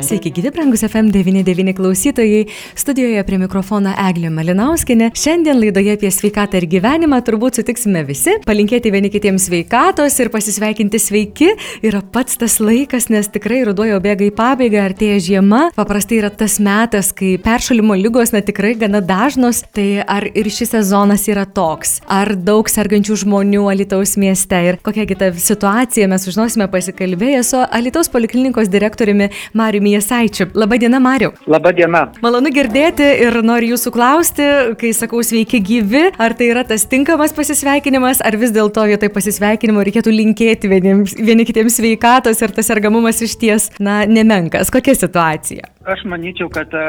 [0.00, 2.46] Sveiki, gyvi brangus FM99 klausytojai.
[2.74, 5.10] Studijoje prie mikrofono Eglė Malinauskinė.
[5.12, 8.38] Šiandien laidoje apie sveikatą ir gyvenimą turbūt sutiksime visi.
[8.46, 11.50] Palinkėti vieni kitiems sveikatos ir pasisveikinti sveiki
[11.84, 15.60] yra pats tas laikas, nes tikrai ruduo jau bėga į pabaigą, artėja žiema.
[15.76, 19.66] Paprastai yra tas metas, kai peršalimo lygos na tikrai gana dažnos.
[19.76, 21.98] Tai ar ir šis sezonas yra toks?
[22.08, 28.08] Ar daug sergančių žmonių Alitaus mieste ir kokia kita situacija mes sužinosime pasikalbėję su Alitaus
[28.08, 30.48] poliklinikos direktoriumi Mariumi Jasaičiu.
[30.54, 31.32] Labadiena, Mariu.
[31.50, 32.06] Labadiena.
[32.24, 34.46] Malonu girdėti ir noriu jūsų klausti,
[34.80, 39.84] kai sakau sveiki gyvi, ar tai yra tas tinkamas pasisveikinimas, ar vis dėlto vietoj pasisveikinimo
[39.86, 44.72] reikėtų linkėti vieniems, vieni kitiems sveikatos ir tas sergamumas iš ties, na, nemenkas.
[44.72, 45.70] Kokia situacija?
[45.88, 46.80] Aš manyčiau, kad e,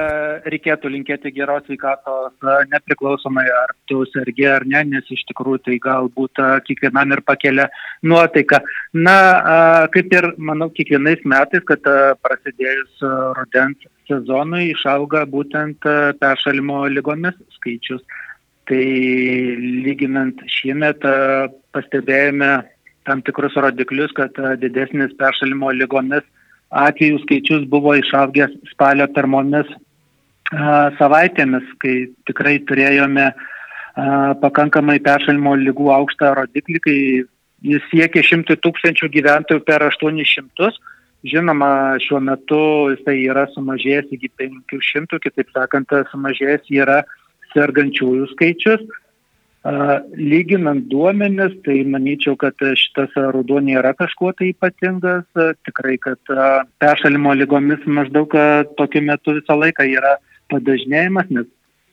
[0.51, 5.77] reikėtų linkėti geros sveikatos e, nepriklausomai ar tu sergi ar ne, nes iš tikrųjų tai
[5.85, 7.69] galbūt e, kiekvienam ir pakelia
[8.03, 8.59] nuotaiką.
[9.07, 9.13] Na,
[9.93, 11.87] kaip ir manau, kiekvienais metais, kad
[12.19, 13.05] prasidėjus
[13.37, 15.87] rudens sezonui išauga būtent
[16.19, 18.03] peršalimo lygomis skaičius.
[18.67, 18.83] Tai
[19.87, 21.07] lyginant šiemet
[21.71, 22.51] pastebėjome
[23.07, 26.27] tam tikrus rodiklius, kad didesnis peršalimo lygomis
[26.71, 29.69] atvejų skaičius buvo išaugęs spalio pirmomis
[30.99, 33.31] savaitėmis, kai tikrai turėjome
[34.41, 36.97] pakankamai peršalimo lygų aukštą rodiklį, kai
[37.67, 40.71] jis siekia 100 tūkstančių gyventojų per 800.
[41.21, 42.61] Žinoma, šiuo metu
[42.95, 47.03] jisai yra sumažėjęs iki 500, kitaip sakant, sumažėjęs yra
[47.53, 48.81] sergančiųjų skaičius.
[49.61, 55.27] Lyginant duomenis, tai manyčiau, kad šitas ruduo nėra kažkuo tai ypatingas.
[55.67, 56.33] Tikrai, kad
[56.81, 58.33] peršalimo lygomis maždaug
[58.79, 60.15] tokiu metu visą laiką yra
[60.49, 61.45] padažnėjimas, nes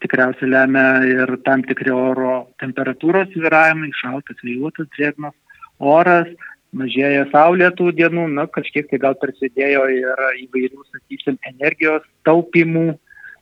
[0.03, 5.37] tikriausiai lemia ir tam tikri oro temperatūros sviravimai, šaltas, vėjuotas, drėgnas
[5.79, 6.31] oras,
[6.73, 12.93] mažėja saulėtų dienų, na, kažkiek tai gal prisidėjo ir įvairių, sakysim, energijos taupimų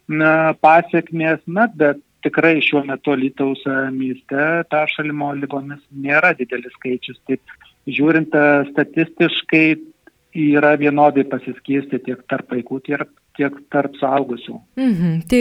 [0.08, 3.62] na, pasiekmės, na, bet tikrai šiuo metu Lietuvos
[3.94, 7.22] mieste peršalimo lygomis nėra didelis skaičius.
[7.30, 7.56] Taip,
[7.86, 8.34] žiūrint
[8.72, 9.66] statistiškai,
[10.36, 14.56] yra vienodai pasiskirsti tiek tarp vaikų, tiek tiek tarp saugusių.
[14.80, 15.12] Mhm.
[15.30, 15.40] Tai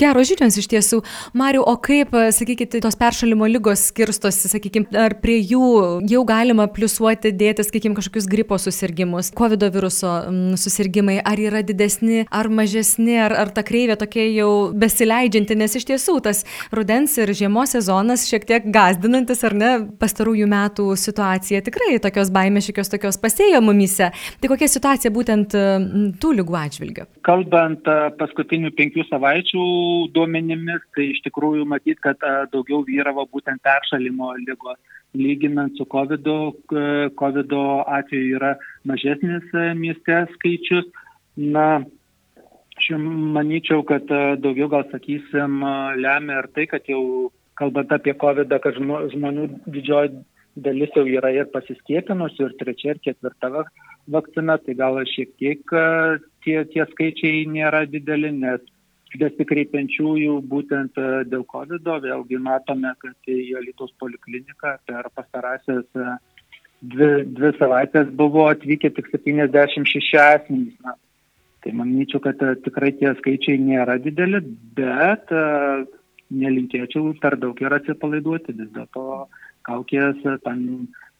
[0.00, 1.00] geros žinios iš tiesų.
[1.38, 7.32] Mariu, o kaip, sakykite, tos peršalimo lygos skirstosi, sakykime, ar prie jų jau galima pliusuoti,
[7.34, 10.12] dėti, sakykime, kažkokius gripo susirgymus, COVID viruso
[10.60, 15.88] susirgymai, ar yra didesni, ar mažesni, ar, ar ta kreivė tokia jau besileidžianti, nes iš
[15.90, 21.96] tiesų tas rudens ir žiemos sezonas šiek tiek gazdinantis, ar ne, pastarųjų metų situacija tikrai
[22.02, 24.12] tokios baimės, šiokios tokios pasėjo mumise.
[24.42, 25.56] Tai kokia situacija būtent
[26.22, 27.08] tų lygų atžvilgiu?
[27.32, 27.86] Kalbant
[28.20, 29.62] paskutinių penkių savaičių
[30.12, 32.20] duomenimis, tai iš tikrųjų matyt, kad
[32.52, 34.76] daugiau vyravo būtent peršalimo lygos.
[35.16, 36.28] Lyginant su COVID,
[37.20, 37.54] COVID
[37.98, 38.54] atveju yra
[38.88, 39.44] mažesnis
[39.80, 40.88] mieste skaičius.
[41.36, 41.84] Na,
[42.76, 42.90] aš
[43.36, 44.08] manyčiau, kad
[44.44, 45.62] daugiau gal sakysim
[46.00, 50.20] lemia ir tai, kad jau kalbant apie COVID, kad žmonių didžioji
[50.56, 53.52] dalis jau yra ir pasiskiepinusių, ir trečia, ir ketvirta
[54.10, 55.62] vakcina, tai gal šiek tiek
[56.44, 58.62] tie, tie skaičiai nėra dideli, nes
[59.18, 60.98] besikreipiančiųjų būtent
[61.28, 65.84] dėl COVID, vėlgi matome, kad į Lietuvos polikliniką per pastarąsias
[66.80, 70.76] dvi, dvi savaitės buvo atvykę tik 76 asmenys.
[70.84, 70.96] Na,
[71.62, 74.40] tai manyčiau, kad tikrai tie skaičiai nėra dideli,
[74.78, 75.30] bet
[76.32, 79.26] nelinkėčiau per daug ir atsipalaiduoti, vis dėlto
[79.68, 80.64] kaukės tam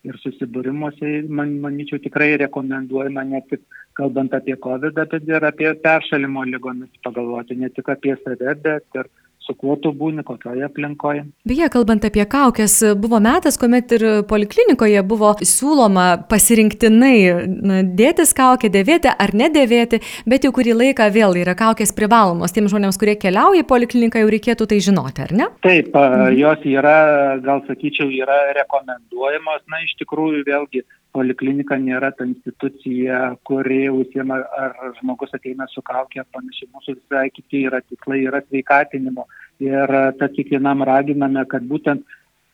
[0.08, 3.62] ir susibūrimuose, man, manyčiau, tikrai rekomenduojama ne tik
[3.98, 9.10] kalbant apie COVID, bet ir apie peršalimo lygomis pagalvoti, ne tik apie save, bet ir
[9.46, 11.24] su kuo tu būni, kokioje aplinkoje.
[11.48, 17.16] Beje, kalbant apie kaukės, buvo metas, kuomet ir poliklinikoje buvo siūloma pasirinktinai
[17.48, 22.54] na, dėtis kaukę, dėvėti ar nedėvėti, bet jau kurį laiką vėl yra kaukės privalomos.
[22.54, 25.50] Tiems žmonėms, kurie keliauja į polikliniką, jau reikėtų tai žinoti, ar ne?
[25.66, 26.38] Taip, mhm.
[26.38, 26.96] jos yra,
[27.44, 34.94] gal sakyčiau, yra rekomenduojamos, na iš tikrųjų vėlgi poliklinika nėra ta institucija, kuri užsiema, ar
[35.00, 36.70] žmogus ateina su kaukė ar panašiai.
[36.72, 39.26] Mūsų visai kiti yra tikslai, yra sveikatinimo.
[39.62, 42.02] Ir tad kiekvienam raginame, kad būtent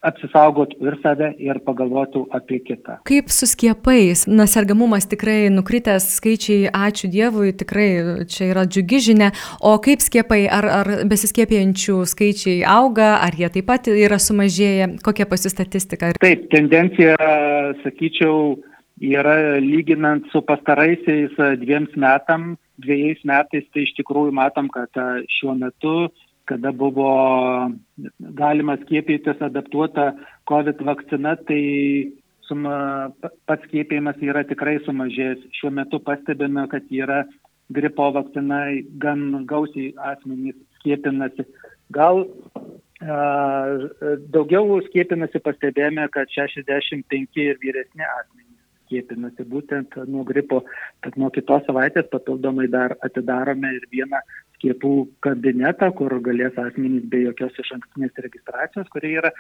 [0.05, 2.99] apsisaugotų ir save, ir pagalvotų apie kitą.
[3.09, 4.27] Kaip su skiepais?
[4.31, 7.89] Na, sergamumas tikrai nukritęs skaičiai, ačiū Dievui, tikrai
[8.31, 9.33] čia yra džiugi žinia.
[9.59, 14.93] O kaip skiepai, ar, ar besiskiepijančių skaičiai auga, ar jie taip pat yra sumažėję?
[15.03, 16.13] Kokia pasi statistika?
[16.23, 17.19] Taip, tendencija,
[17.83, 18.55] sakyčiau,
[19.03, 24.95] yra lyginant su pastaraisiais dviems metam, dviejais metais, tai iš tikrųjų matom, kad
[25.27, 25.97] šiuo metu
[26.49, 27.11] kada buvo
[28.41, 30.13] galima skiepytis adaptuota
[30.49, 31.63] COVID vakcina, tai
[32.49, 33.13] suma,
[33.47, 35.45] pats skiepijimas yra tikrai sumažėjęs.
[35.59, 37.23] Šiuo metu pastebime, kad yra
[37.75, 38.63] gripo vakcina,
[39.03, 41.45] gan gausiai asmenys skiepinasi.
[41.93, 42.25] Gal
[44.35, 48.49] daugiau skiepinasi pastebėjome, kad 65 ir vyresni asmenys
[48.89, 50.63] skiepinasi būtent nuo gripo.
[51.05, 54.23] Tad nuo kitos savaitės papildomai dar atidarome ir vieną
[54.59, 54.93] skiepų
[55.25, 59.33] kabinetą, kur galės asmenys be jokios iš ankstinės registracijos, kurie yra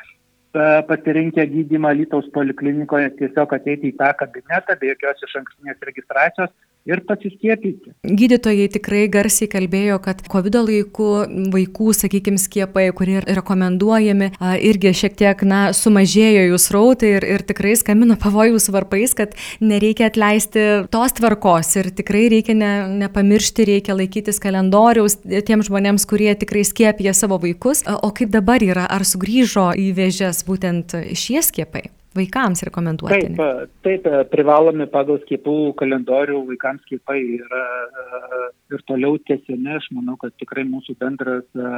[0.88, 6.54] pasirinkę gydymą Lytaus poliklinikoje, tiesiog ateiti į tą kabinetą be jokios iš ankstinės registracijos
[6.88, 7.92] ir pasiskiepyti.
[8.06, 11.08] Gydytojai tikrai garsiai kalbėjo, kad COVID laiku
[11.52, 14.30] vaikų, sakykime, skiepai, kurie rekomenduojami,
[14.68, 20.08] irgi šiek tiek na, sumažėjo jų srautai ir, ir tikrai skambino pavojus varpais, kad nereikia
[20.08, 22.72] atleisti tos tvarkos ir tikrai reikia ne,
[23.04, 27.84] nepamiršti, reikia laikytis kalendoriaus tiems žmonėms, kurie tikrai skiepija savo vaikus.
[28.02, 31.88] O kaip dabar yra, ar sugrįžo į vėžes būtent šie skiepai?
[32.18, 33.30] Vaikams rekomenduoti?
[33.38, 38.42] Taip, taip, privalomi pagal skiepų kalendorių vaikams skiepai yra e,
[38.74, 39.76] ir toliau tiesiami.
[39.78, 41.72] Aš manau, kad tikrai mūsų bendras e,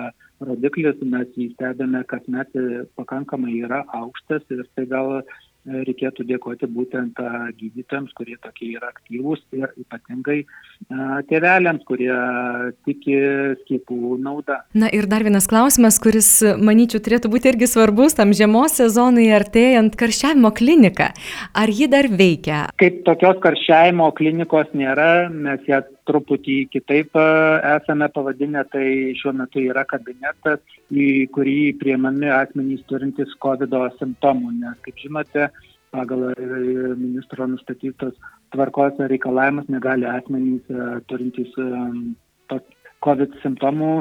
[0.48, 2.56] rodiklis, mes jį stebime, kad net
[2.98, 5.20] pakankamai yra aukštas ir tai gal
[5.68, 7.18] reikėtų dėkoti būtent
[7.58, 10.38] gydytojams, kurie tokie yra aktyvūs ir ypatingai
[11.30, 12.12] tėveliams, kurie
[12.88, 13.16] tiki
[13.62, 14.60] skiepų naudą.
[14.74, 19.96] Na ir dar vienas klausimas, kuris, manyčiau, turėtų būti irgi svarbus tam žiemos sezonui artėjant
[20.00, 21.10] karščiavimo kliniką.
[21.52, 22.66] Ar ji dar veikia?
[22.80, 28.86] Kaip tokios karščiavimo klinikos nėra, mes ją truputį kitaip esame pavadinę, tai
[29.18, 30.60] šiuo metu yra kabinetas,
[30.90, 35.48] į kurį priemami asmenys turintys COVID simptomų, nes, kaip žinote,
[35.94, 36.28] pagal
[36.98, 38.18] ministro nustatytos
[38.54, 40.66] tvarkos reikalavimus negali asmenys
[41.10, 41.54] turintys
[43.04, 43.92] COVID simptomų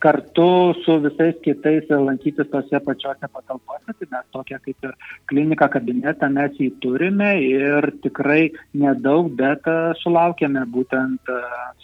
[0.00, 0.48] kartu
[0.84, 4.94] su visais kitais lankytis tose pačiose patalpose, tai mes tokią kaip ir
[5.28, 9.68] kliniką kabinetą mes jį turime ir tikrai nedaug, bet
[10.00, 11.32] sulaukėme būtent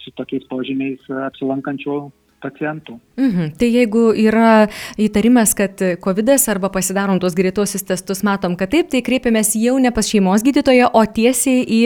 [0.00, 1.98] su tokiais požymiais apsilankančių
[2.44, 2.98] pacientų.
[3.20, 3.54] Mhm.
[3.60, 4.68] Tai jeigu yra
[5.00, 9.92] įtarimas, kad COVID arba pasidarom tuos greituosius testus, matom, kad taip, tai kreipiamės jau ne
[9.94, 11.80] pas šeimos gydytoją, o tiesiai į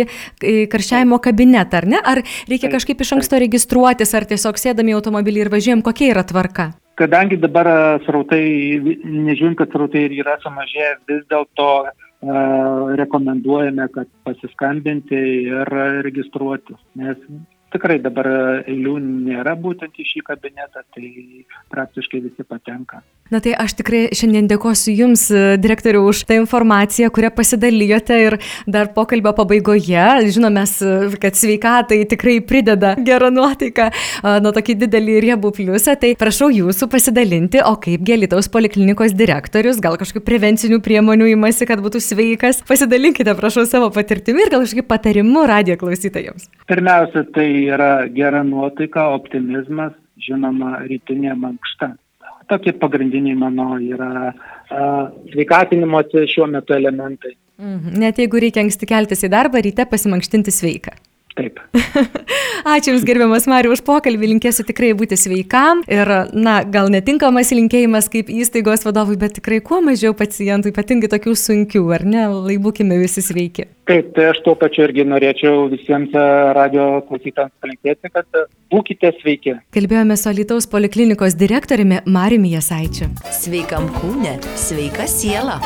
[0.72, 2.02] karščiavimo kabinetą, ar ne?
[2.02, 6.26] Ar reikia kažkaip iš anksto registruotis, ar tiesiog sėdami į automobilį ir važiuojam, kokia yra
[6.26, 6.72] tvarka?
[6.98, 7.68] Kadangi dabar
[8.02, 8.42] srautai,
[9.04, 11.92] nežiūrint, kad srautai yra sumažėję, vis dėlto uh,
[12.98, 15.70] rekomenduojame, kad pasiskambinti ir
[16.02, 17.16] registruotis, nes
[17.74, 18.28] tikrai dabar
[18.64, 23.02] eilių nėra būtent į šį kabinetą, tai praktiškai visi patenka.
[23.28, 25.26] Na tai aš tikrai šiandien dėkosiu Jums,
[25.60, 30.06] direktoriu, už tą informaciją, kurią pasidalijote ir dar pokalbio pabaigoje.
[30.32, 30.62] Žinome,
[31.20, 33.90] kad sveikatai tikrai prideda gerą nuotaiką,
[34.40, 35.98] nuo tokį didelį riebų pliusą.
[36.00, 41.84] Tai prašau Jūsų pasidalinti, o kaip Gelitaus poliklinikos direktorius, gal kažkokių prevencinių priemonių įmasi, kad
[41.84, 42.64] būtų sveikas.
[42.64, 46.48] Pasidalinkite, prašau, savo patirtimi ir gal kažkaip patarimu radijo klausytojams.
[46.64, 49.92] Pirmiausia, tai yra gera nuotaika, optimizmas,
[50.24, 51.92] žinoma, rytinė mankšta
[52.48, 54.32] tokie pagrindiniai mano yra
[55.32, 57.34] sveikatinimo šiuo metu elementai.
[57.58, 57.98] Mhm.
[57.98, 60.94] Net jeigu reikia anksti keltis į darbą, ryte pasimankštinti sveiką.
[61.38, 61.60] Taip.
[62.74, 64.32] Ačiū Jums, gerbiamas Mariu, už pokalbį.
[64.32, 65.84] Linkėsiu tikrai būti sveikam.
[65.86, 71.36] Ir, na, gal netinkamas linkėjimas kaip įstaigos vadovui, bet tikrai kuo mažiau pacientų, ypatingai tokių
[71.38, 72.26] sunkių, ar ne?
[72.48, 73.68] Lai būkime visi sveiki.
[73.88, 76.26] Taip, tai aš tuo pačiu irgi norėčiau visiems e,
[76.58, 79.56] radio klausytams palinkėti, kad e, būkite sveiki.
[79.72, 83.08] Kalbėjome su Alitaus poliklinikos direktoriumi Mariumi Jasaičiu.
[83.32, 85.62] Sveikam kūne, sveika siela.